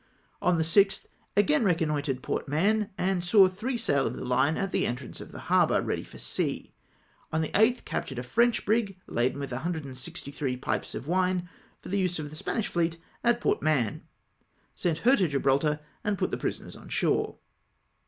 [0.41, 1.05] On the 6th,
[1.37, 5.31] again reconnoitred Port Mahon, and saw three sail of the fine at the entrance of
[5.31, 6.73] the harbour, ready for sea.
[7.31, 11.47] On the 8tli captured a French brig, laden with 1G3 pipes of wine
[11.81, 14.01] for the use of the Spanish fleet at Port Mahon;
[14.73, 17.37] sent her to Gibraltar, and put the prisoners on shore.